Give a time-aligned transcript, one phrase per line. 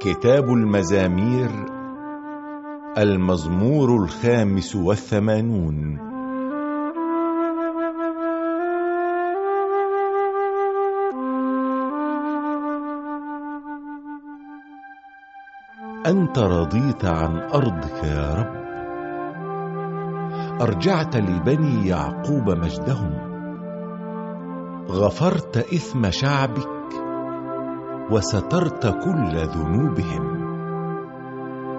[0.00, 1.50] كتاب المزامير
[2.98, 5.98] المزمور الخامس والثمانون.
[16.06, 18.58] أنت رضيت عن أرضك يا رب.
[20.62, 23.14] أرجعت لبني يعقوب مجدهم.
[24.88, 26.97] غفرت إثم شعبك.
[28.10, 30.38] وسترت كل ذنوبهم.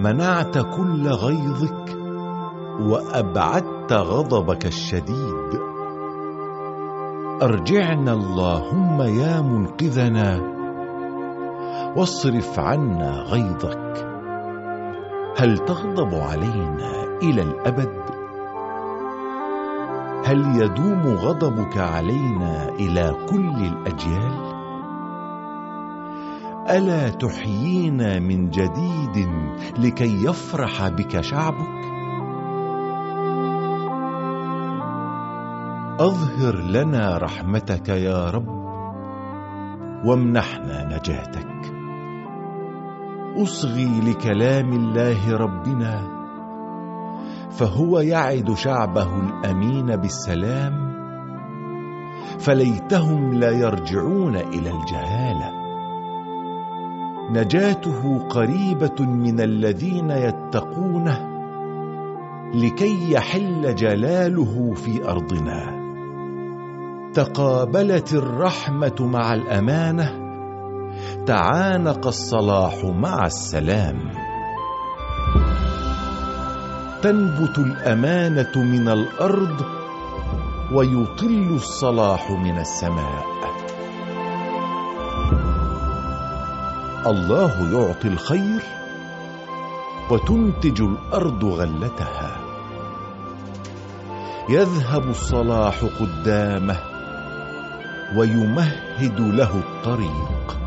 [0.00, 1.96] منعت كل غيظك
[2.80, 5.60] وأبعدت غضبك الشديد.
[7.42, 10.40] أرجعنا اللهم يا منقذنا
[11.96, 14.06] واصرف عنا غيظك.
[15.38, 18.00] هل تغضب علينا إلى الأبد؟
[20.24, 24.59] هل يدوم غضبك علينا إلى كل الأجيال؟
[26.70, 29.28] ألا تحيينا من جديد
[29.78, 31.80] لكي يفرح بك شعبك؟
[36.00, 38.48] أظهر لنا رحمتك يا رب
[40.04, 41.72] وامنحنا نجاتك.
[43.36, 46.20] أصغي لكلام الله ربنا
[47.50, 50.90] فهو يعد شعبه الأمين بالسلام
[52.38, 55.59] فليتهم لا يرجعون إلى الجهالة.
[57.30, 61.30] نجاته قريبة من الذين يتقونه
[62.54, 65.80] لكي يحل جلاله في أرضنا.
[67.14, 70.30] تقابلت الرحمة مع الأمانة
[71.26, 73.98] تعانق الصلاح مع السلام.
[77.02, 79.64] تنبت الأمانة من الأرض
[80.72, 83.49] ويطل الصلاح من السماء.
[87.06, 88.62] الله يعطي الخير
[90.10, 92.36] وتنتج الأرض غلتها.
[94.48, 96.76] يذهب الصلاح قدامه
[98.16, 100.58] ويمهد له الطريق.